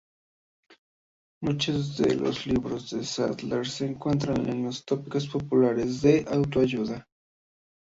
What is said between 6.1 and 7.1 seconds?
autoayuda.